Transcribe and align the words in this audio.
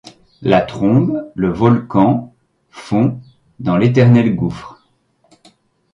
La 0.41 0.61
trombe, 0.61 1.31
le 1.35 1.49
volcan, 1.53 2.33
font, 2.71 3.21
dans 3.59 3.77
l’éternel 3.77 4.35
gouffre 4.35 4.81